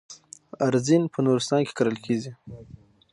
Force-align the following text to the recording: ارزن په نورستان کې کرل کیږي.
ارزن 0.67 1.03
په 1.13 1.19
نورستان 1.25 1.61
کې 1.65 1.73
کرل 1.77 1.97
کیږي. 2.05 2.31